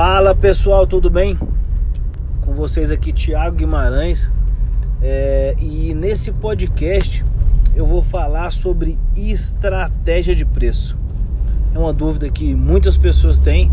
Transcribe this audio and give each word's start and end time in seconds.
Fala 0.00 0.32
pessoal, 0.32 0.86
tudo 0.86 1.10
bem? 1.10 1.36
Com 2.42 2.54
vocês 2.54 2.92
aqui, 2.92 3.12
Thiago 3.12 3.56
Guimarães. 3.56 4.30
É, 5.02 5.56
e 5.60 5.92
nesse 5.92 6.30
podcast 6.30 7.24
eu 7.74 7.84
vou 7.84 8.00
falar 8.00 8.52
sobre 8.52 8.96
estratégia 9.16 10.36
de 10.36 10.44
preço. 10.44 10.96
É 11.74 11.78
uma 11.80 11.92
dúvida 11.92 12.30
que 12.30 12.54
muitas 12.54 12.96
pessoas 12.96 13.40
têm, 13.40 13.72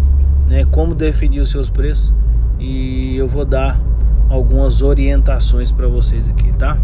né? 0.49 0.65
Como 0.71 0.95
definir 0.95 1.41
os 1.41 1.51
seus 1.51 1.69
preços. 1.69 2.11
E 2.57 3.15
eu 3.15 3.27
vou 3.27 3.45
dar 3.45 3.79
algumas 4.27 4.81
orientações 4.81 5.71
para 5.71 5.87
vocês 5.87 6.27
aqui, 6.27 6.51
tá? 6.53 6.75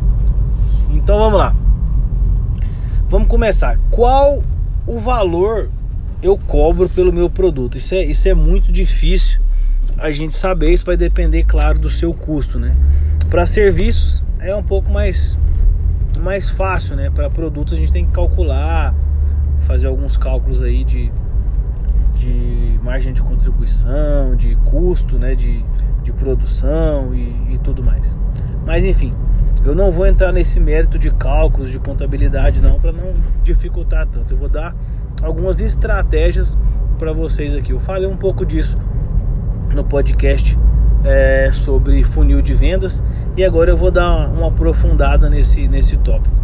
Então 0.94 1.18
vamos 1.18 1.40
lá. 1.40 1.56
Vamos 3.08 3.28
começar. 3.28 3.80
Qual 3.90 4.44
o 4.86 5.00
valor 5.00 5.68
eu 6.22 6.38
cobro 6.38 6.88
pelo 6.88 7.12
meu 7.12 7.30
produto? 7.30 7.78
Isso 7.78 7.96
é, 7.96 8.04
isso 8.04 8.28
é 8.28 8.34
muito 8.34 8.72
difícil 8.72 9.40
a 9.98 10.12
gente 10.12 10.36
saber. 10.36 10.72
Isso 10.72 10.86
vai 10.86 10.98
depender, 10.98 11.44
claro, 11.44 11.80
do 11.80 11.90
seu 11.90 12.14
custo, 12.14 12.60
né? 12.60 12.76
Para 13.30 13.46
serviços 13.46 14.24
é 14.40 14.56
um 14.56 14.64
pouco 14.64 14.92
mais, 14.92 15.38
mais 16.20 16.50
fácil, 16.50 16.96
né? 16.96 17.10
Para 17.10 17.30
produtos 17.30 17.74
a 17.74 17.78
gente 17.78 17.92
tem 17.92 18.06
que 18.06 18.12
calcular, 18.12 18.94
fazer 19.60 19.88
alguns 19.88 20.18
cálculos 20.18 20.62
aí 20.62 20.84
de, 20.84 21.12
de 22.16 22.80
margem 22.84 23.14
de 23.14 23.22
contribuição, 23.22 24.36
de 24.36 24.56
custo, 24.56 25.18
né? 25.18 25.36
De, 25.36 25.64
de 26.04 26.12
produção 26.12 27.14
e, 27.14 27.54
e 27.54 27.58
tudo 27.64 27.84
mais. 27.84 28.18
Mas 28.66 28.86
enfim, 28.86 29.14
eu 29.64 29.76
não 29.76 29.92
vou 29.92 30.08
entrar 30.08 30.32
nesse 30.32 30.60
mérito 30.60 30.98
de 30.98 31.12
cálculos, 31.12 31.72
de 31.72 31.80
contabilidade, 31.80 32.62
não, 32.62 32.80
para 32.80 32.92
não 32.92 33.16
dificultar 33.44 34.08
tanto. 34.08 34.34
Eu 34.34 34.38
vou 34.38 34.50
dar 34.50 34.76
algumas 35.22 35.62
estratégias 35.62 36.58
para 36.98 37.14
vocês 37.14 37.54
aqui. 37.54 37.72
Eu 37.72 37.80
falei 37.80 38.08
um 38.08 38.18
pouco 38.18 38.46
disso 38.46 38.78
no 39.74 39.84
podcast 39.84 40.58
é, 41.04 41.50
sobre 41.52 42.04
funil 42.04 42.42
de 42.42 42.54
vendas 42.54 43.04
e 43.36 43.44
agora 43.44 43.72
eu 43.72 43.78
vou 43.78 43.92
dar 43.92 44.28
uma 44.30 44.48
aprofundada 44.48 45.30
nesse, 45.30 45.68
nesse 45.68 45.98
tópico. 45.98 46.36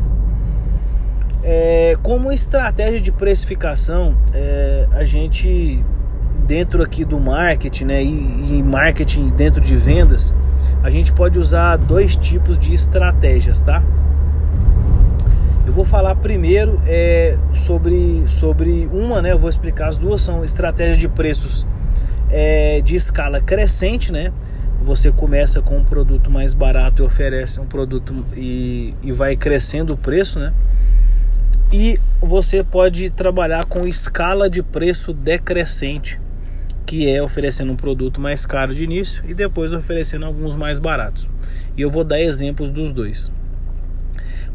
É, 1.44 1.98
como 2.04 2.32
estratégia 2.32 3.00
de 3.00 3.12
precificação, 3.12 4.18
é, 4.34 4.88
a 4.92 5.04
gente 5.06 5.84
dentro 6.46 6.82
aqui 6.82 7.04
do 7.04 7.20
marketing, 7.20 7.86
né, 7.86 8.04
e, 8.04 8.58
e 8.58 8.64
marketing 8.64 9.28
dentro 9.28 9.62
de 9.62 9.76
vendas, 9.76 10.34
a 10.82 10.90
gente 10.90 11.12
pode 11.12 11.38
usar 11.38 11.78
dois 11.78 12.16
tipos 12.16 12.58
de 12.58 12.74
estratégias, 12.74 13.62
tá? 13.62 13.84
Eu 15.68 15.74
vou 15.74 15.84
falar 15.84 16.16
primeiro 16.16 16.82
é, 16.88 17.38
sobre, 17.54 18.26
sobre 18.26 18.88
uma, 18.90 19.22
né? 19.22 19.34
Eu 19.34 19.38
vou 19.38 19.50
explicar 19.50 19.90
as 19.90 19.98
duas 19.98 20.22
são 20.22 20.46
estratégias 20.46 20.98
de 20.98 21.10
preços 21.10 21.68
é, 22.30 22.80
de 22.80 22.96
escala 22.96 23.42
crescente, 23.42 24.14
né? 24.14 24.32
Você 24.82 25.12
começa 25.12 25.62
com 25.62 25.80
um 25.80 25.84
produto 25.84 26.32
mais 26.32 26.54
barato 26.54 27.02
e 27.02 27.06
oferece 27.06 27.60
um 27.60 27.66
produto 27.66 28.26
e, 28.38 28.96
e 29.04 29.12
vai 29.12 29.36
crescendo 29.36 29.92
o 29.92 29.98
preço, 29.98 30.40
né? 30.40 30.54
E 31.70 32.00
você 32.22 32.64
pode 32.64 33.10
trabalhar 33.10 33.66
com 33.66 33.86
escala 33.86 34.50
de 34.50 34.64
preço 34.64 35.12
decrescente 35.12 36.18
que 36.86 37.10
é 37.10 37.22
oferecendo 37.22 37.74
um 37.74 37.76
produto 37.76 38.22
mais 38.22 38.46
caro 38.46 38.74
de 38.74 38.86
início 38.86 39.22
e 39.28 39.34
depois 39.34 39.74
oferecendo 39.74 40.26
alguns 40.26 40.56
mais 40.56 40.80
baratos. 40.80 41.28
E 41.76 41.82
eu 41.82 41.92
vou 41.92 42.06
dar 42.06 42.22
exemplos 42.22 42.70
dos 42.70 42.94
dois. 42.94 43.30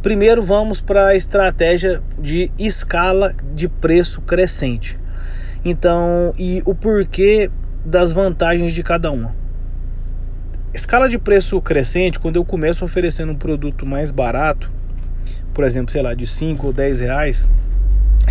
Primeiro 0.02 0.42
vamos 0.42 0.80
para 0.80 1.06
a 1.06 1.14
estratégia 1.14 2.02
de 2.18 2.50
escala 2.58 3.32
de 3.54 3.68
preço 3.68 4.20
crescente. 4.22 4.98
Então, 5.64 6.34
e 6.36 6.60
o 6.66 6.74
porquê 6.74 7.48
das 7.84 8.12
vantagens 8.12 8.72
de 8.72 8.82
cada 8.82 9.12
uma. 9.12 9.32
Escala 10.74 11.08
de 11.08 11.20
preço 11.20 11.60
crescente, 11.60 12.18
quando 12.18 12.34
eu 12.34 12.44
começo 12.44 12.84
oferecendo 12.84 13.30
um 13.30 13.36
produto 13.36 13.86
mais 13.86 14.10
barato, 14.10 14.72
por 15.54 15.62
exemplo, 15.62 15.92
sei 15.92 16.02
lá, 16.02 16.14
de 16.14 16.26
5 16.26 16.66
ou 16.66 16.72
10 16.72 17.00
reais, 17.00 17.48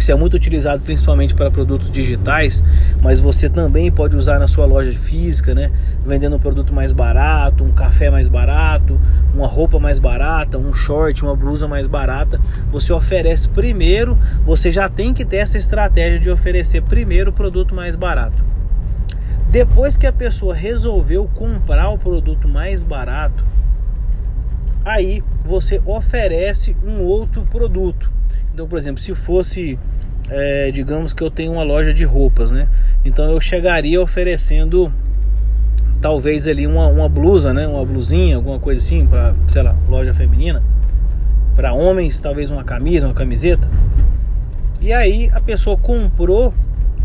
isso 0.02 0.12
é 0.12 0.16
muito 0.16 0.34
utilizado 0.34 0.82
principalmente 0.82 1.36
para 1.36 1.52
produtos 1.52 1.92
digitais, 1.92 2.64
mas 3.02 3.20
você 3.20 3.48
também 3.48 3.92
pode 3.92 4.18
usar 4.18 4.40
na 4.40 4.48
sua 4.48 4.66
loja 4.66 4.92
física, 4.92 5.54
né? 5.54 5.72
Vendendo 6.04 6.36
um 6.36 6.40
produto 6.40 6.74
mais 6.74 6.92
barato, 6.92 7.64
um 7.64 7.72
café 7.72 8.10
mais 8.10 8.28
barato, 8.28 9.00
uma 9.34 9.46
roupa 9.46 9.80
mais 9.80 10.00
barata, 10.00 10.58
um 10.58 10.74
short, 10.74 11.24
uma 11.24 11.36
blusa 11.36 11.68
mais 11.68 11.86
barata. 11.86 12.40
Você 12.72 12.92
oferece 12.92 13.48
primeiro, 13.50 14.18
você 14.44 14.72
já 14.72 14.90
tem 14.90 15.14
que 15.14 15.24
ter 15.24 15.38
essa 15.38 15.58
estratégia 15.58 16.20
de 16.20 16.32
oferecer 16.32 16.82
primeiro 16.82 17.30
o 17.30 17.34
produto 17.34 17.76
mais 17.76 17.96
barato. 17.96 18.44
Depois 19.50 19.98
que 19.98 20.08
a 20.08 20.14
pessoa 20.14 20.56
resolveu 20.56 21.30
comprar 21.36 21.90
o 21.90 21.98
produto 21.98 22.48
mais 22.48 22.82
barato, 22.82 23.46
aí 24.84 25.24
você 25.44 25.80
oferece 25.86 26.76
um 26.84 27.04
outro 27.04 27.44
produto 27.44 28.12
então, 28.54 28.68
por 28.68 28.78
exemplo, 28.78 29.02
se 29.02 29.16
fosse, 29.16 29.80
é, 30.30 30.72
digamos 30.72 31.14
que 31.14 31.24
eu 31.24 31.32
tenho 31.32 31.54
uma 31.54 31.64
loja 31.64 31.94
de 31.94 32.04
roupas, 32.04 32.52
né? 32.52 32.68
Então 33.06 33.30
eu 33.32 33.40
chegaria 33.40 34.02
oferecendo 34.02 34.92
talvez 36.02 36.48
ali 36.48 36.68
uma, 36.68 36.88
uma 36.88 37.08
blusa, 37.08 37.54
né? 37.54 37.66
Uma 37.66 37.86
blusinha, 37.86 38.36
alguma 38.36 38.60
coisa 38.60 38.80
assim 38.80 39.06
para, 39.06 39.34
sei 39.48 39.64
lá, 39.64 39.76
loja 39.88 40.14
feminina. 40.14 40.62
Para 41.56 41.74
homens, 41.74 42.20
talvez 42.20 42.52
uma 42.52 42.64
camisa, 42.64 43.08
uma 43.08 43.14
camiseta. 43.14 43.70
E 44.82 44.92
aí 44.92 45.30
a 45.34 45.40
pessoa 45.40 45.78
comprou 45.78 46.54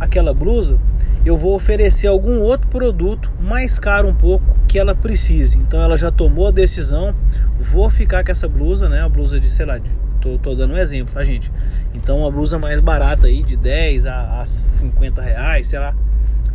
aquela 0.01 0.35
blusa, 0.35 0.79
eu 1.25 1.37
vou 1.37 1.55
oferecer 1.55 2.07
algum 2.07 2.41
outro 2.41 2.69
produto 2.69 3.31
mais 3.41 3.79
caro 3.79 4.09
um 4.09 4.15
pouco 4.15 4.45
que 4.67 4.79
ela 4.79 4.95
precise. 4.95 5.59
Então 5.59 5.81
ela 5.81 5.97
já 5.97 6.11
tomou 6.11 6.49
a 6.49 6.51
decisão, 6.51 7.15
vou 7.59 7.89
ficar 7.89 8.25
com 8.25 8.33
essa 8.33 8.49
blusa, 8.49 8.89
né? 8.89 9.03
A 9.03 9.09
blusa 9.09 9.39
de, 9.39 9.49
sei 9.49 9.67
lá, 9.67 9.79
de 9.79 9.91
Tô, 10.27 10.39
tô, 10.39 10.55
dando 10.57 10.75
um 10.75 10.77
exemplo, 10.77 11.15
tá, 11.15 11.23
gente? 11.23 11.53
Então, 11.95 12.19
uma 12.19 12.31
blusa 12.33 12.59
mais 12.59 12.81
barata 12.81 13.29
aí, 13.29 13.45
de 13.45 13.57
10 13.57 14.07
a, 14.07 14.41
a 14.41 14.45
50 14.45 15.23
reais, 15.23 15.69
sei 15.69 15.79
lá. 15.79 15.95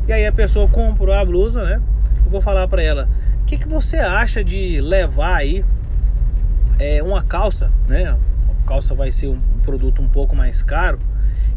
E 0.05 0.11
aí 0.11 0.25
a 0.25 0.31
pessoa 0.31 0.67
comprou 0.67 1.15
a 1.15 1.23
blusa, 1.23 1.63
né? 1.63 1.81
Eu 2.25 2.29
vou 2.29 2.41
falar 2.41 2.67
para 2.67 2.83
ela: 2.83 3.07
o 3.41 3.45
que, 3.45 3.57
que 3.57 3.67
você 3.69 3.95
acha 3.95 4.43
de 4.43 4.81
levar 4.81 5.37
aí 5.37 5.63
é, 6.79 7.01
uma 7.01 7.23
calça, 7.23 7.71
né? 7.87 8.17
A 8.49 8.67
calça 8.67 8.93
vai 8.93 9.09
ser 9.09 9.27
um 9.27 9.39
produto 9.63 10.01
um 10.01 10.09
pouco 10.09 10.35
mais 10.35 10.61
caro. 10.61 10.99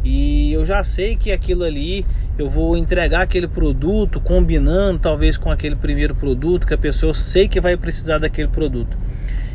E 0.05 0.53
eu 0.53 0.65
já 0.65 0.85
sei 0.85 1.17
que 1.17 1.33
aquilo 1.33 1.65
ali 1.65 2.07
eu 2.39 2.49
vou 2.49 2.77
entregar 2.77 3.23
aquele 3.23 3.49
produto 3.49 4.21
combinando 4.21 5.01
talvez 5.01 5.37
com 5.37 5.51
aquele 5.51 5.75
primeiro 5.75 6.15
produto 6.15 6.65
que 6.65 6.75
a 6.75 6.79
pessoa 6.79 7.13
sei 7.13 7.49
que 7.49 7.61
vai 7.61 7.77
precisar 7.77 8.19
daquele 8.19 8.49
produto. 8.49 8.97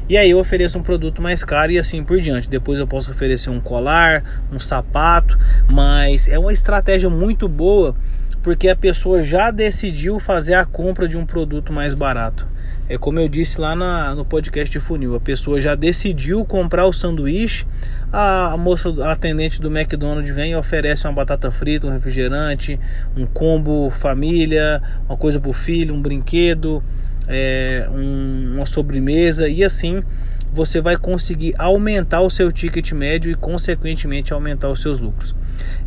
E 0.09 0.17
aí 0.17 0.31
eu 0.31 0.39
ofereço 0.39 0.79
um 0.79 0.81
produto 0.81 1.21
mais 1.21 1.43
caro 1.43 1.71
e 1.71 1.77
assim 1.77 2.03
por 2.03 2.19
diante. 2.19 2.49
Depois 2.49 2.79
eu 2.79 2.87
posso 2.87 3.11
oferecer 3.11 3.51
um 3.51 3.59
colar, 3.59 4.23
um 4.51 4.59
sapato, 4.59 5.37
mas 5.71 6.27
é 6.27 6.39
uma 6.39 6.51
estratégia 6.51 7.11
muito 7.11 7.47
boa 7.47 7.95
porque 8.41 8.69
a 8.69 8.75
pessoa 8.75 9.21
já 9.21 9.51
decidiu 9.51 10.19
fazer 10.19 10.55
a 10.55 10.65
compra 10.65 11.07
de 11.07 11.17
um 11.17 11.25
produto 11.25 11.71
mais 11.71 11.93
barato. 11.93 12.47
É 12.87 12.97
como 12.97 13.19
eu 13.19 13.27
disse 13.27 13.61
lá 13.61 13.75
na, 13.75 14.15
no 14.15 14.25
podcast 14.25 14.71
de 14.71 14.79
funil, 14.79 15.13
a 15.13 15.19
pessoa 15.19 15.61
já 15.61 15.75
decidiu 15.75 16.43
comprar 16.43 16.87
o 16.87 16.93
sanduíche, 16.93 17.67
a, 18.11 18.55
moça, 18.57 18.89
a 19.03 19.11
atendente 19.11 19.61
do 19.61 19.67
McDonald's 19.69 20.33
vem 20.33 20.53
e 20.53 20.55
oferece 20.55 21.05
uma 21.05 21.13
batata 21.13 21.51
frita, 21.51 21.85
um 21.85 21.91
refrigerante, 21.91 22.79
um 23.15 23.27
combo 23.27 23.91
família, 23.91 24.81
uma 25.07 25.17
coisa 25.17 25.39
para 25.39 25.51
o 25.51 25.53
filho, 25.53 25.93
um 25.93 26.01
brinquedo, 26.01 26.83
é, 27.29 27.87
um, 27.93 28.55
uma 28.55 28.65
sobremesa 28.65 29.47
e 29.47 29.63
assim 29.63 30.01
você 30.51 30.81
vai 30.81 30.97
conseguir 30.97 31.53
aumentar 31.57 32.21
o 32.21 32.29
seu 32.29 32.51
ticket 32.51 32.91
médio 32.91 33.31
e 33.31 33.35
consequentemente 33.35 34.33
aumentar 34.33 34.69
os 34.69 34.81
seus 34.81 34.99
lucros. 34.99 35.35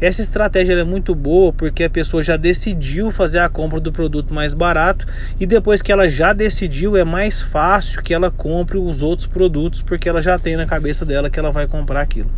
Essa 0.01 0.23
estratégia 0.23 0.75
é 0.75 0.85
muito 0.85 1.15
boa 1.15 1.53
porque 1.53 1.85
a 1.85 1.91
pessoa 1.91 2.23
já 2.23 2.37
decidiu 2.37 3.11
fazer 3.11 3.41
a 3.41 3.49
compra 3.49 3.81
do 3.81 3.91
produto 3.91 4.33
mais 4.33 4.55
barato 4.55 5.07
e 5.39 5.47
depois 5.47 5.83
que 5.83 5.91
ela 5.91 6.09
já 6.09 6.33
decidiu 6.33 6.97
é 6.97 7.05
mais 7.05 7.43
fácil 7.43 8.03
que 8.03 8.15
ela 8.15 8.31
compre 8.31 8.79
os 8.79 9.03
outros 9.03 9.27
produtos 9.27 9.83
porque 9.83 10.09
ela 10.09 10.21
já 10.21 10.39
tem 10.39 10.57
na 10.57 10.67
cabeça 10.67 11.05
dela 11.05 11.29
que 11.29 11.39
ela 11.39 11.51
vai 11.51 11.67
comprar 11.67 12.03
aquilo. 12.03 12.31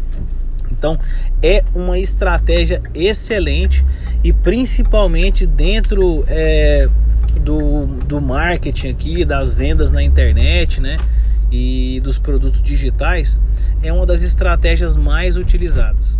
Então 0.70 0.98
é 1.42 1.62
uma 1.74 1.98
estratégia 1.98 2.82
excelente 2.94 3.84
e 4.22 4.32
principalmente 4.32 5.46
dentro 5.46 6.24
é, 6.28 6.88
do, 7.40 7.86
do 8.04 8.20
marketing 8.20 8.88
aqui, 8.88 9.24
das 9.24 9.52
vendas 9.52 9.90
na 9.90 10.02
internet, 10.02 10.80
né? 10.80 10.96
E 11.50 12.00
dos 12.02 12.18
produtos 12.18 12.60
digitais, 12.60 13.38
é 13.82 13.92
uma 13.92 14.06
das 14.06 14.22
estratégias 14.22 14.96
mais 14.96 15.36
utilizadas, 15.36 16.18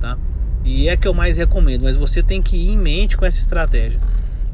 tá? 0.00 0.16
E 0.64 0.88
é 0.88 0.96
que 0.96 1.06
eu 1.06 1.12
mais 1.12 1.36
recomendo, 1.36 1.82
mas 1.82 1.96
você 1.96 2.22
tem 2.22 2.40
que 2.40 2.56
ir 2.56 2.70
em 2.70 2.78
mente 2.78 3.16
com 3.16 3.26
essa 3.26 3.38
estratégia. 3.38 4.00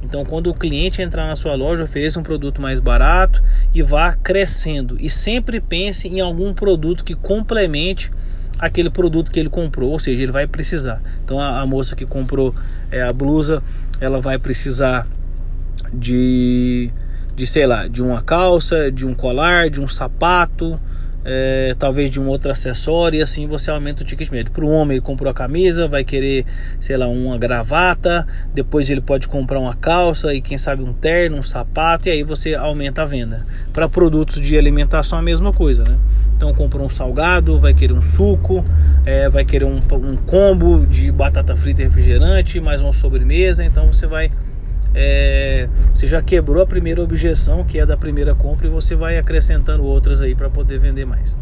Então, 0.02 0.24
quando 0.24 0.48
o 0.48 0.54
cliente 0.54 1.02
entrar 1.02 1.26
na 1.26 1.36
sua 1.36 1.54
loja, 1.54 1.84
ofereça 1.84 2.18
um 2.18 2.22
produto 2.22 2.60
mais 2.60 2.80
barato 2.80 3.42
e 3.74 3.82
vá 3.82 4.12
crescendo. 4.14 4.96
E 4.98 5.10
sempre 5.10 5.60
pense 5.60 6.08
em 6.08 6.20
algum 6.20 6.54
produto 6.54 7.04
que 7.04 7.14
complemente 7.14 8.10
aquele 8.58 8.90
produto 8.90 9.30
que 9.30 9.38
ele 9.38 9.48
comprou, 9.48 9.90
ou 9.90 9.98
seja, 9.98 10.22
ele 10.22 10.32
vai 10.32 10.46
precisar. 10.46 11.00
Então, 11.22 11.38
a, 11.38 11.60
a 11.60 11.66
moça 11.66 11.94
que 11.94 12.06
comprou 12.06 12.54
é, 12.90 13.02
a 13.02 13.12
blusa, 13.12 13.62
ela 14.00 14.20
vai 14.20 14.38
precisar 14.38 15.06
de, 15.94 16.90
de 17.34 17.46
sei 17.46 17.66
lá, 17.66 17.86
de 17.88 18.02
uma 18.02 18.22
calça, 18.22 18.90
de 18.90 19.06
um 19.06 19.14
colar, 19.14 19.70
de 19.70 19.80
um 19.80 19.88
sapato, 19.88 20.78
é, 21.24 21.74
talvez 21.78 22.10
de 22.10 22.18
um 22.20 22.26
outro 22.28 22.50
acessório 22.50 23.18
e 23.18 23.22
assim 23.22 23.46
você 23.46 23.70
aumenta 23.70 24.02
o 24.02 24.06
ticket 24.06 24.30
médio. 24.30 24.52
Para 24.52 24.64
o 24.64 24.70
homem, 24.70 24.96
ele 24.96 25.04
comprou 25.04 25.30
a 25.30 25.34
camisa, 25.34 25.86
vai 25.86 26.04
querer, 26.04 26.44
sei 26.80 26.96
lá, 26.96 27.08
uma 27.08 27.36
gravata, 27.36 28.26
depois 28.54 28.88
ele 28.88 29.00
pode 29.00 29.28
comprar 29.28 29.58
uma 29.58 29.74
calça 29.74 30.34
e 30.34 30.40
quem 30.40 30.56
sabe 30.56 30.82
um 30.82 30.92
terno, 30.92 31.36
um 31.36 31.42
sapato 31.42 32.08
e 32.08 32.10
aí 32.10 32.22
você 32.22 32.54
aumenta 32.54 33.02
a 33.02 33.04
venda. 33.04 33.46
Para 33.72 33.88
produtos 33.88 34.40
de 34.40 34.56
alimentação, 34.56 35.18
a 35.18 35.22
mesma 35.22 35.52
coisa, 35.52 35.84
né? 35.84 35.98
Então 36.36 36.54
comprou 36.54 36.86
um 36.86 36.88
salgado, 36.88 37.58
vai 37.58 37.74
querer 37.74 37.92
um 37.92 38.00
suco, 38.00 38.64
é, 39.04 39.28
vai 39.28 39.44
querer 39.44 39.66
um, 39.66 39.76
um 39.76 40.16
combo 40.16 40.86
de 40.86 41.12
batata 41.12 41.54
frita 41.54 41.82
e 41.82 41.84
refrigerante, 41.84 42.58
mais 42.60 42.80
uma 42.80 42.94
sobremesa, 42.94 43.62
então 43.62 43.86
você 43.86 44.06
vai 44.06 44.32
é, 44.94 45.68
você 45.92 46.06
já 46.06 46.22
quebrou 46.22 46.62
a 46.62 46.66
primeira 46.66 47.02
objeção, 47.02 47.64
que 47.64 47.78
é 47.78 47.86
da 47.86 47.96
primeira 47.96 48.34
compra, 48.34 48.66
e 48.66 48.70
você 48.70 48.94
vai 48.94 49.18
acrescentando 49.18 49.84
outras 49.84 50.22
aí 50.22 50.34
para 50.34 50.50
poder 50.50 50.78
vender 50.78 51.04
mais. 51.04 51.36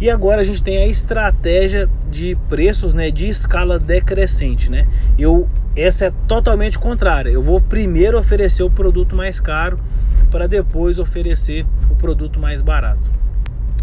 E 0.00 0.10
agora 0.10 0.40
a 0.40 0.44
gente 0.44 0.62
tem 0.62 0.78
a 0.78 0.86
estratégia 0.86 1.88
de 2.10 2.36
preços, 2.48 2.94
né, 2.94 3.10
de 3.10 3.28
escala 3.28 3.78
decrescente, 3.78 4.70
né? 4.70 4.86
Eu 5.18 5.48
essa 5.76 6.06
é 6.06 6.12
totalmente 6.28 6.78
contrária. 6.78 7.30
Eu 7.30 7.42
vou 7.42 7.60
primeiro 7.60 8.18
oferecer 8.18 8.62
o 8.62 8.70
produto 8.70 9.16
mais 9.16 9.40
caro 9.40 9.78
para 10.30 10.46
depois 10.46 10.98
oferecer 10.98 11.66
o 11.90 11.96
produto 11.96 12.38
mais 12.38 12.62
barato. 12.62 13.10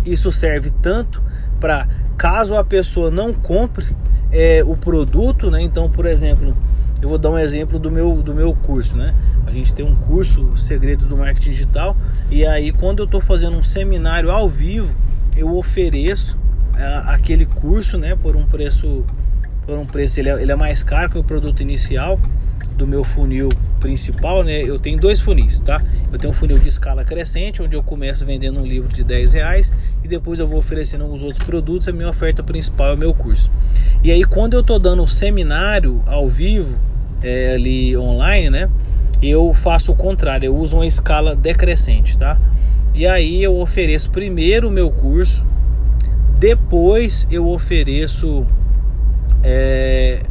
Isso 0.06 0.31
serve 0.31 0.72
tanto 0.81 1.22
para 1.60 1.88
caso 2.18 2.56
a 2.56 2.63
pessoa 2.63 3.12
não 3.12 3.34
compre 3.34 3.86
é, 4.31 4.63
o 4.66 4.75
produto, 4.75 5.51
né? 5.51 5.62
Então, 5.62 5.89
por 5.89 6.06
exemplo, 6.06 6.56
eu 7.01 7.09
vou 7.09 7.18
dar 7.18 7.31
um 7.31 7.39
exemplo 7.39 7.80
do 7.80 7.89
meu, 7.89 8.21
do 8.21 8.33
meu 8.33 8.53
curso, 8.53 8.95
né? 8.95 9.13
A 9.45 9.51
gente 9.51 9.74
tem 9.74 9.83
um 9.83 9.95
curso 9.95 10.56
Segredos 10.56 11.07
do 11.07 11.18
Marketing 11.18 11.51
Digital 11.51 11.98
e 12.30 12.45
aí 12.45 12.71
quando 12.71 13.00
eu 13.00 13.06
estou 13.06 13.19
fazendo 13.19 13.57
um 13.57 13.63
seminário 13.63 14.30
ao 14.30 14.48
vivo, 14.48 14.95
eu 15.36 15.56
ofereço 15.56 16.38
a, 16.74 17.13
aquele 17.13 17.45
curso, 17.45 17.98
né, 17.98 18.15
por 18.15 18.36
um 18.36 18.45
preço 18.45 19.06
por 19.65 19.77
um 19.77 19.86
preço 19.86 20.19
ele 20.19 20.30
é, 20.30 20.42
ele 20.42 20.51
é 20.51 20.56
mais 20.56 20.83
caro 20.83 21.09
que 21.09 21.18
o 21.18 21.24
produto 21.24 21.62
inicial 21.62 22.19
do 22.75 22.88
meu 22.88 23.03
funil 23.03 23.50
principal, 23.80 24.44
né? 24.44 24.62
Eu 24.62 24.80
tenho 24.80 24.98
dois 24.98 25.19
funis, 25.19 25.59
tá? 25.59 25.81
Eu 26.12 26.18
tenho 26.18 26.31
um 26.31 26.33
funil 26.33 26.57
de 26.57 26.69
escala 26.69 27.03
crescente, 27.03 27.62
onde 27.62 27.75
eu 27.75 27.83
começo 27.83 28.25
vendendo 28.25 28.59
um 28.59 28.65
livro 28.65 28.88
de 28.88 29.03
10 29.03 29.33
reais 29.33 29.74
e 30.03 30.07
depois 30.07 30.39
eu 30.39 30.48
vou 30.48 30.57
oferecendo 30.57 31.06
os 31.06 31.21
outros 31.21 31.44
produtos. 31.44 31.88
A 31.88 31.92
minha 31.92 32.09
oferta 32.09 32.42
principal 32.42 32.89
é 32.89 32.94
o 32.94 32.98
meu 32.98 33.13
curso. 33.13 33.51
E 34.03 34.12
aí, 34.12 34.24
quando 34.24 34.53
eu 34.53 34.63
tô 34.63 34.80
dando 34.80 35.03
o 35.03 35.07
seminário 35.07 36.01
ao 36.06 36.27
vivo, 36.27 36.75
é, 37.21 37.53
ali 37.53 37.95
online, 37.97 38.50
né? 38.50 38.69
Eu 39.21 39.53
faço 39.53 39.91
o 39.91 39.95
contrário, 39.95 40.47
eu 40.47 40.56
uso 40.56 40.77
uma 40.77 40.85
escala 40.85 41.35
decrescente, 41.35 42.18
tá? 42.18 42.39
E 42.94 43.06
aí 43.06 43.44
eu 43.44 43.57
ofereço 43.57 44.09
primeiro 44.09 44.68
o 44.68 44.71
meu 44.71 44.89
curso, 44.89 45.45
depois 46.39 47.27
eu 47.31 47.47
ofereço. 47.47 48.45
É, 49.44 50.23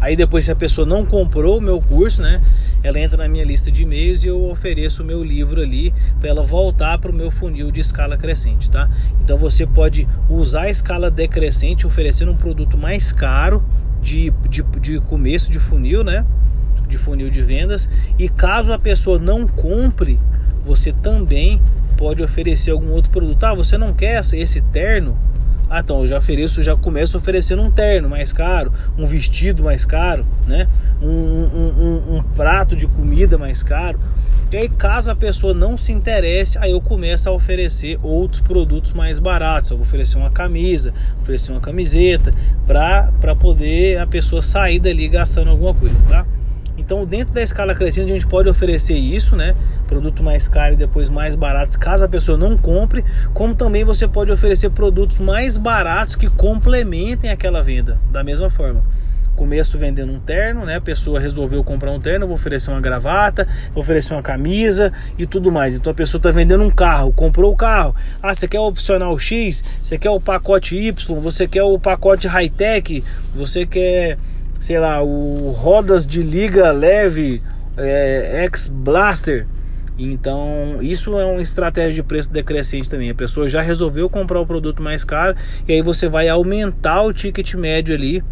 aí 0.00 0.16
depois, 0.16 0.44
se 0.44 0.52
a 0.52 0.56
pessoa 0.56 0.86
não 0.86 1.06
comprou 1.06 1.58
o 1.58 1.60
meu 1.60 1.80
curso, 1.80 2.20
né? 2.20 2.40
Ela 2.82 2.98
entra 3.00 3.16
na 3.16 3.28
minha 3.28 3.44
lista 3.44 3.70
de 3.70 3.82
e-mails 3.82 4.24
e 4.24 4.26
eu 4.26 4.44
ofereço 4.50 5.02
o 5.02 5.06
meu 5.06 5.24
livro 5.24 5.62
ali 5.62 5.94
para 6.20 6.28
ela 6.28 6.42
voltar 6.42 6.98
para 6.98 7.10
o 7.10 7.14
meu 7.14 7.30
funil 7.30 7.70
de 7.70 7.80
escala 7.80 8.16
crescente, 8.16 8.70
tá? 8.70 8.90
Então 9.22 9.38
você 9.38 9.66
pode 9.66 10.06
usar 10.28 10.62
a 10.62 10.70
escala 10.70 11.10
decrescente 11.10 11.86
oferecendo 11.86 12.32
um 12.32 12.36
produto 12.36 12.76
mais 12.76 13.10
caro 13.10 13.64
de, 14.04 14.30
de, 14.50 14.62
de 14.80 15.00
começo 15.00 15.50
de 15.50 15.58
funil, 15.58 16.04
né? 16.04 16.24
De 16.86 16.98
funil 16.98 17.30
de 17.30 17.42
vendas. 17.42 17.88
E 18.18 18.28
caso 18.28 18.72
a 18.72 18.78
pessoa 18.78 19.18
não 19.18 19.46
compre, 19.46 20.20
você 20.62 20.92
também 20.92 21.60
pode 21.96 22.22
oferecer 22.22 22.70
algum 22.70 22.90
outro 22.90 23.10
produto. 23.10 23.42
Ah, 23.44 23.54
você 23.54 23.78
não 23.78 23.94
quer 23.94 24.20
esse 24.20 24.60
terno? 24.60 25.18
Ah, 25.68 25.80
então 25.80 26.00
eu 26.00 26.06
já 26.06 26.18
ofereço, 26.18 26.62
já 26.62 26.76
começo 26.76 27.16
oferecendo 27.16 27.62
um 27.62 27.70
terno 27.70 28.08
mais 28.08 28.32
caro, 28.32 28.72
um 28.98 29.06
vestido 29.06 29.62
mais 29.64 29.84
caro, 29.84 30.26
né? 30.46 30.68
Um, 31.02 31.08
um, 31.08 31.72
um, 31.78 32.16
um 32.16 32.22
prato 32.22 32.76
de 32.76 32.86
comida 32.86 33.38
mais 33.38 33.62
caro. 33.62 33.98
E 34.52 34.56
aí, 34.56 34.68
caso 34.68 35.10
a 35.10 35.16
pessoa 35.16 35.52
não 35.52 35.76
se 35.76 35.90
interesse, 35.90 36.56
aí 36.58 36.70
eu 36.70 36.80
começo 36.80 37.28
a 37.28 37.32
oferecer 37.32 37.98
outros 38.04 38.40
produtos 38.40 38.92
mais 38.92 39.18
baratos. 39.18 39.72
Eu 39.72 39.76
vou 39.76 39.84
oferecer 39.84 40.16
uma 40.16 40.30
camisa, 40.30 40.94
oferecer 41.20 41.50
uma 41.50 41.60
camiseta, 41.60 42.32
para 42.64 43.34
poder 43.34 43.98
a 43.98 44.06
pessoa 44.06 44.40
sair 44.40 44.78
dali 44.78 45.08
gastando 45.08 45.50
alguma 45.50 45.74
coisa, 45.74 45.96
tá? 46.08 46.24
Então, 46.84 47.06
dentro 47.06 47.32
da 47.32 47.42
escala 47.42 47.74
crescente, 47.74 48.10
a 48.10 48.14
gente 48.14 48.26
pode 48.26 48.48
oferecer 48.48 48.94
isso, 48.94 49.34
né? 49.34 49.54
Produto 49.86 50.22
mais 50.22 50.48
caro 50.48 50.74
e 50.74 50.76
depois 50.76 51.08
mais 51.08 51.34
baratos, 51.34 51.76
caso 51.76 52.04
a 52.04 52.08
pessoa 52.08 52.36
não 52.36 52.58
compre. 52.58 53.02
Como 53.32 53.54
também 53.54 53.84
você 53.84 54.06
pode 54.06 54.30
oferecer 54.30 54.70
produtos 54.70 55.18
mais 55.18 55.56
baratos 55.56 56.14
que 56.14 56.28
complementem 56.28 57.30
aquela 57.30 57.62
venda, 57.62 57.98
da 58.12 58.22
mesma 58.22 58.50
forma 58.50 58.84
começo 59.34 59.76
vendendo 59.78 60.12
um 60.12 60.20
terno, 60.20 60.64
né? 60.64 60.76
A 60.76 60.80
pessoa 60.80 61.20
resolveu 61.20 61.62
comprar 61.62 61.90
um 61.90 62.00
terno, 62.00 62.26
vou 62.26 62.36
oferecer 62.36 62.70
uma 62.70 62.80
gravata, 62.80 63.46
vou 63.72 63.82
oferecer 63.82 64.14
uma 64.14 64.22
camisa 64.22 64.92
e 65.18 65.26
tudo 65.26 65.50
mais. 65.50 65.74
Então 65.74 65.90
a 65.90 65.94
pessoa 65.94 66.18
está 66.18 66.30
vendendo 66.30 66.62
um 66.62 66.70
carro, 66.70 67.12
comprou 67.12 67.52
o 67.52 67.56
carro. 67.56 67.94
Ah, 68.22 68.32
você 68.32 68.48
quer 68.48 68.60
o 68.60 68.66
opcional 68.66 69.18
X, 69.18 69.62
você 69.82 69.98
quer 69.98 70.10
o 70.10 70.20
pacote 70.20 70.76
Y, 70.76 71.20
você 71.20 71.46
quer 71.46 71.64
o 71.64 71.78
pacote 71.78 72.26
high-tech, 72.26 73.02
você 73.34 73.66
quer, 73.66 74.16
sei 74.58 74.78
lá, 74.78 75.02
o 75.02 75.50
rodas 75.50 76.06
de 76.06 76.22
liga 76.22 76.72
leve, 76.72 77.42
é, 77.76 78.44
X-Blaster. 78.44 79.46
Então, 79.96 80.78
isso 80.80 81.16
é 81.18 81.24
uma 81.24 81.40
estratégia 81.40 81.94
de 81.94 82.02
preço 82.02 82.32
decrescente 82.32 82.90
também. 82.90 83.10
A 83.10 83.14
pessoa 83.14 83.46
já 83.46 83.60
resolveu 83.60 84.10
comprar 84.10 84.40
o 84.40 84.46
produto 84.46 84.82
mais 84.82 85.04
caro 85.04 85.36
e 85.68 85.72
aí 85.72 85.82
você 85.82 86.08
vai 86.08 86.28
aumentar 86.28 87.02
o 87.02 87.12
ticket 87.12 87.54
médio 87.54 87.94
ali 87.94 88.22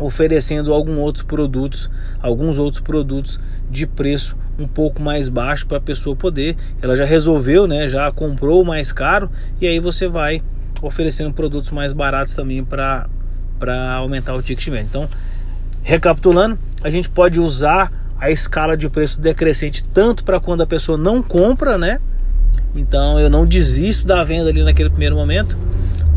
oferecendo 0.00 0.72
alguns 0.72 0.98
outros 0.98 1.24
produtos, 1.24 1.90
alguns 2.20 2.58
outros 2.58 2.80
produtos 2.80 3.38
de 3.70 3.86
preço 3.86 4.36
um 4.58 4.66
pouco 4.66 5.00
mais 5.02 5.28
baixo 5.28 5.66
para 5.66 5.78
a 5.78 5.80
pessoa 5.80 6.14
poder. 6.14 6.56
Ela 6.82 6.96
já 6.96 7.04
resolveu, 7.04 7.66
né? 7.66 7.88
Já 7.88 8.10
comprou 8.12 8.62
o 8.62 8.66
mais 8.66 8.92
caro 8.92 9.30
e 9.60 9.66
aí 9.66 9.78
você 9.78 10.08
vai 10.08 10.42
oferecendo 10.82 11.32
produtos 11.32 11.70
mais 11.70 11.92
baratos 11.92 12.34
também 12.34 12.62
para 12.64 13.08
para 13.58 13.94
aumentar 13.94 14.34
o 14.34 14.42
ticket 14.42 14.68
médio. 14.68 14.86
Então, 14.88 15.08
recapitulando, 15.84 16.58
a 16.82 16.90
gente 16.90 17.08
pode 17.08 17.38
usar 17.38 17.92
a 18.18 18.30
escala 18.30 18.76
de 18.76 18.88
preço 18.88 19.20
decrescente 19.20 19.84
tanto 19.84 20.24
para 20.24 20.40
quando 20.40 20.62
a 20.62 20.66
pessoa 20.66 20.96
não 20.98 21.22
compra, 21.22 21.78
né? 21.78 22.00
Então 22.74 23.20
eu 23.20 23.30
não 23.30 23.46
desisto 23.46 24.06
da 24.06 24.24
venda 24.24 24.48
ali 24.48 24.64
naquele 24.64 24.90
primeiro 24.90 25.14
momento, 25.14 25.56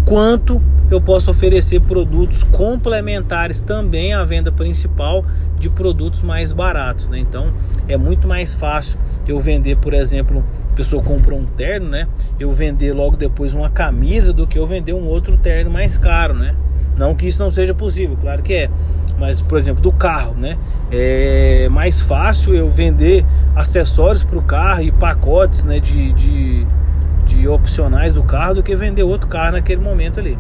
quanto 0.05 0.61
eu 0.89 1.01
posso 1.01 1.29
oferecer 1.29 1.81
produtos 1.81 2.43
complementares 2.43 3.61
também 3.61 4.13
à 4.13 4.23
venda 4.23 4.53
principal 4.53 5.25
de 5.59 5.69
produtos 5.69 6.21
mais 6.21 6.53
baratos, 6.53 7.09
né? 7.09 7.19
Então 7.19 7.53
é 7.89 7.97
muito 7.97 8.25
mais 8.25 8.55
fácil 8.55 8.97
eu 9.27 9.37
vender, 9.39 9.75
por 9.77 9.93
exemplo, 9.93 10.41
a 10.71 10.75
pessoa 10.75 11.03
comprou 11.03 11.37
um 11.37 11.45
terno, 11.45 11.89
né? 11.89 12.07
Eu 12.39 12.53
vender 12.53 12.93
logo 12.93 13.17
depois 13.17 13.53
uma 13.53 13.69
camisa 13.69 14.31
do 14.31 14.47
que 14.47 14.57
eu 14.57 14.65
vender 14.65 14.93
um 14.93 15.05
outro 15.05 15.35
terno 15.35 15.69
mais 15.69 15.97
caro, 15.97 16.33
né? 16.33 16.55
Não 16.97 17.13
que 17.13 17.27
isso 17.27 17.43
não 17.43 17.51
seja 17.51 17.73
possível, 17.73 18.17
claro 18.19 18.41
que 18.41 18.53
é. 18.53 18.69
Mas, 19.17 19.41
por 19.41 19.57
exemplo, 19.57 19.81
do 19.81 19.91
carro, 19.91 20.35
né? 20.35 20.57
É 20.91 21.67
mais 21.69 22.01
fácil 22.01 22.53
eu 22.53 22.69
vender 22.69 23.25
acessórios 23.55 24.23
para 24.23 24.37
o 24.37 24.41
carro 24.41 24.81
e 24.81 24.91
pacotes 24.91 25.63
né, 25.63 25.79
de, 25.79 26.13
de 26.13 26.67
de 27.27 27.47
opcionais 27.47 28.13
do 28.13 28.23
carro 28.23 28.55
do 28.55 28.63
que 28.63 28.75
vender 28.75 29.03
outro 29.03 29.27
carro 29.27 29.51
naquele 29.51 29.81
momento 29.81 30.19
ali. 30.19 30.39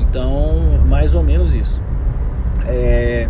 Então, 0.00 0.80
mais 0.88 1.14
ou 1.14 1.22
menos 1.22 1.54
isso. 1.54 1.82
É, 2.66 3.28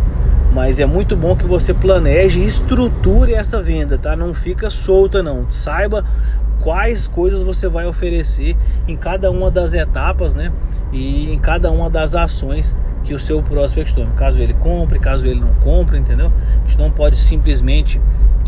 mas 0.53 0.79
é 0.79 0.85
muito 0.85 1.15
bom 1.17 1.35
que 1.35 1.45
você 1.45 1.73
planeje 1.73 2.39
e 2.39 2.45
estruture 2.45 3.33
essa 3.33 3.61
venda, 3.61 3.97
tá? 3.97 4.15
Não 4.15 4.33
fica 4.33 4.69
solta 4.69 5.21
não. 5.21 5.45
Saiba 5.49 6.05
quais 6.65 7.07
coisas 7.07 7.43
você 7.43 7.69
vai 7.69 7.85
oferecer 7.85 8.57
em 8.87 8.97
cada 8.97 9.29
uma 9.29 9.51
das 9.51 9.75
etapas, 9.75 10.33
né? 10.33 10.51
E 10.91 11.31
em 11.31 11.37
cada 11.37 11.69
uma 11.69 11.91
das 11.91 12.15
ações 12.15 12.75
que 13.03 13.13
o 13.13 13.19
seu 13.19 13.43
prospect 13.43 13.93
tome. 13.93 14.11
Caso 14.15 14.41
ele 14.41 14.55
compre, 14.55 14.97
caso 14.97 15.27
ele 15.27 15.39
não 15.39 15.53
compre, 15.55 15.99
entendeu? 15.99 16.33
A 16.63 16.67
gente 16.67 16.79
não 16.79 16.89
pode 16.89 17.17
simplesmente 17.17 18.01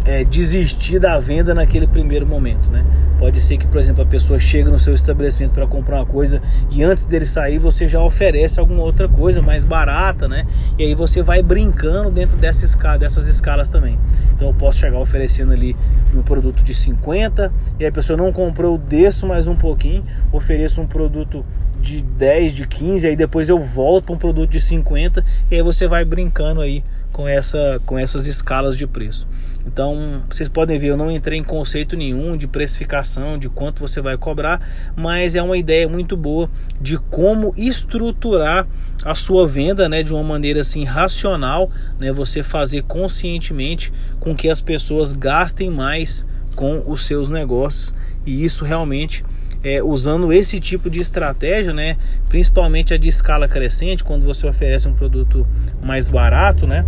é, 0.06 0.24
desistir 0.24 1.00
da 1.00 1.20
venda 1.20 1.54
naquele 1.54 1.88
primeiro 1.88 2.25
momento, 2.25 2.70
né? 2.72 2.86
Pode 3.18 3.42
ser 3.42 3.58
que, 3.58 3.66
por 3.66 3.80
exemplo, 3.80 4.04
a 4.04 4.06
pessoa 4.06 4.39
chega 4.39 4.70
no 4.70 4.77
seu 4.77 4.94
estabelecimento 4.94 5.51
para 5.51 5.66
comprar 5.66 5.98
uma 5.98 6.06
coisa 6.06 6.42
e 6.70 6.84
antes 6.84 7.04
dele 7.04 7.25
sair 7.25 7.58
você 7.58 7.88
já 7.88 8.01
oferece 8.01 8.60
alguma 8.60 8.84
outra 8.84 9.10
coisa 9.10 9.42
mais 9.42 9.63
barata, 9.63 10.27
né? 10.27 10.46
E 10.77 10.84
aí 10.84 10.94
você 10.94 11.24
vai 11.24 11.42
brincando 11.42 12.12
dentro 12.12 12.38
dessa 12.38 12.63
escala, 12.63 12.98
dessas 13.00 13.27
escalas 13.27 13.70
também. 13.70 13.98
Então 14.36 14.50
eu 14.50 14.54
posso 14.54 14.80
chegar 14.80 15.00
oferecendo 15.00 15.51
ali 15.51 15.75
um 16.13 16.22
produto 16.22 16.63
de 16.63 16.74
50 16.74 17.51
e 17.80 17.86
a 17.86 17.92
pessoa 17.92 18.16
não 18.16 18.32
comprou, 18.32 18.77
desço 18.77 19.25
mais 19.25 19.48
um 19.48 19.56
pouquinho, 19.56 20.04
ofereço 20.32 20.80
um 20.80 20.88
produto 20.88 21.44
de 21.82 22.01
10, 22.01 22.54
de 22.56 22.68
15, 22.68 23.08
aí 23.08 23.16
depois 23.16 23.50
eu 23.50 23.60
volto 23.60 24.06
para 24.06 24.16
um 24.16 24.18
produto 24.18 24.50
de 24.50 24.60
50 24.60 25.24
e 25.50 25.56
aí 25.56 25.62
você 25.62 25.88
vai 25.88 26.06
brincando 26.06 26.62
aí 26.62 26.84
com, 27.12 27.27
essa, 27.27 27.82
com 27.86 27.98
essas 27.98 28.27
escalas 28.27 28.77
de 28.77 28.86
preço. 28.86 29.27
Então, 29.68 30.24
vocês 30.30 30.48
podem 30.48 30.80
ver, 30.80 30.88
eu 30.88 30.98
não 30.98 31.12
entrei 31.12 31.38
em 31.38 31.44
conceito 31.44 31.98
nenhum 31.98 32.38
de 32.38 32.48
precificação, 32.48 33.38
de 33.38 33.50
quanto 33.50 33.82
você 33.82 34.02
vai 34.02 34.18
cobrar, 34.18 34.62
mas 34.96 35.36
é 35.36 35.44
uma 35.44 35.58
ideia 35.58 35.90
muito 35.90 36.16
boa 36.16 36.50
de 36.80 36.98
como 36.98 37.54
estruturar 37.58 38.66
a 39.04 39.14
sua 39.14 39.46
venda, 39.46 39.90
né, 39.90 40.02
de 40.02 40.14
uma 40.14 40.24
maneira 40.24 40.62
assim 40.62 40.86
racional, 40.86 41.70
né, 42.00 42.14
você 42.14 42.42
fazer 42.42 42.84
conscientemente 42.84 43.92
com 44.20 44.34
que 44.34 44.50
as 44.50 44.62
pessoas 44.62 45.12
gastem 45.12 45.70
mais 45.70 46.26
com 46.56 46.84
os 46.88 47.06
seus 47.06 47.30
negócios. 47.30 47.94
E 48.26 48.46
isso 48.46 48.64
realmente 48.64 49.24
é, 49.64 49.84
usando 49.84 50.32
esse 50.32 50.62
tipo 50.62 50.90
de 50.90 51.02
estratégia, 51.02 51.74
né, 51.74 51.98
principalmente 52.30 52.94
a 52.94 52.98
de 52.98 53.10
escala 53.10 53.48
crescente, 53.50 54.04
quando 54.04 54.26
você 54.26 54.48
oferece 54.48 54.88
um 54.88 54.94
produto 54.94 55.46
mais 55.84 56.08
barato, 56.08 56.66
né, 56.66 56.86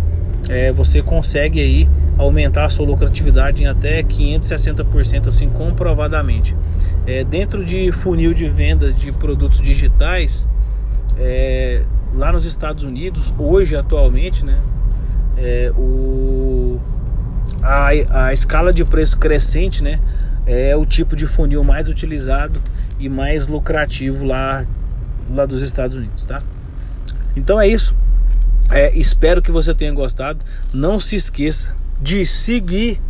é, 0.50 0.72
você 0.72 1.00
consegue 1.00 1.60
aí 1.60 1.88
aumentar 2.18 2.64
a 2.64 2.68
sua 2.68 2.84
lucratividade 2.84 3.62
em 3.62 3.66
até 3.66 4.02
560% 4.02 5.28
assim 5.28 5.48
comprovadamente. 5.48 6.56
É, 7.06 7.22
dentro 7.22 7.64
de 7.64 7.92
funil 7.92 8.34
de 8.34 8.48
vendas 8.48 8.96
de 8.96 9.12
produtos 9.12 9.60
digitais, 9.60 10.48
é, 11.16 11.82
lá 12.12 12.32
nos 12.32 12.44
Estados 12.44 12.82
Unidos, 12.82 13.32
hoje 13.38 13.76
atualmente, 13.76 14.44
né, 14.44 14.58
é, 15.38 15.72
o, 15.76 16.80
a, 17.62 18.26
a 18.26 18.32
escala 18.32 18.72
de 18.72 18.84
preço 18.84 19.18
crescente, 19.18 19.84
né, 19.84 20.00
é 20.46 20.74
o 20.74 20.84
tipo 20.84 21.14
de 21.14 21.28
funil 21.28 21.62
mais 21.62 21.88
utilizado 21.88 22.60
e 22.98 23.08
mais 23.08 23.46
lucrativo 23.46 24.24
lá, 24.24 24.64
lá 25.30 25.46
dos 25.46 25.62
Estados 25.62 25.94
Unidos, 25.94 26.26
tá? 26.26 26.42
Então 27.36 27.60
é 27.60 27.68
isso. 27.68 27.94
É, 28.70 28.96
espero 28.96 29.42
que 29.42 29.50
você 29.50 29.74
tenha 29.74 29.92
gostado. 29.92 30.44
Não 30.72 31.00
se 31.00 31.16
esqueça 31.16 31.76
de 32.00 32.24
seguir 32.24 33.00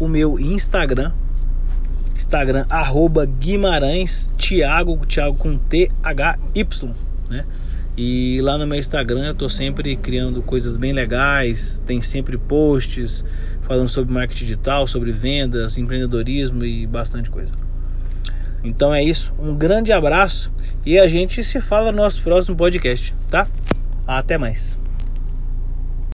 o 0.00 0.08
meu 0.08 0.38
Instagram. 0.38 1.12
Instagram 2.16 2.66
arroba 2.68 3.24
Guimarães 3.24 4.30
Thiago, 4.36 4.96
Thiago 5.06 5.36
com 5.36 5.56
T-H-Y, 5.56 6.90
né? 7.30 7.44
E 7.96 8.40
lá 8.42 8.58
no 8.58 8.66
meu 8.66 8.78
Instagram 8.78 9.26
eu 9.26 9.34
tô 9.34 9.48
sempre 9.48 9.94
criando 9.94 10.42
coisas 10.42 10.76
bem 10.76 10.92
legais, 10.92 11.80
tem 11.86 12.02
sempre 12.02 12.36
posts 12.36 13.24
falando 13.62 13.88
sobre 13.88 14.12
marketing 14.12 14.40
digital, 14.40 14.86
sobre 14.86 15.12
vendas, 15.12 15.78
empreendedorismo 15.78 16.64
e 16.64 16.86
bastante 16.86 17.30
coisa. 17.30 17.52
Então 18.64 18.92
é 18.92 19.02
isso, 19.02 19.32
um 19.38 19.54
grande 19.54 19.92
abraço 19.92 20.52
e 20.84 20.98
a 20.98 21.06
gente 21.06 21.44
se 21.44 21.60
fala 21.60 21.92
no 21.92 21.98
nosso 21.98 22.20
próximo 22.22 22.56
podcast, 22.56 23.14
tá? 23.30 23.46
Até 24.06 24.36
mais. 24.38 24.78